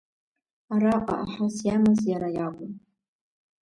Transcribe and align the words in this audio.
Араҟа 0.73 1.15
аҳас 1.23 1.55
иамаз 1.65 2.01
иара 2.11 2.29
иакәын. 2.35 2.71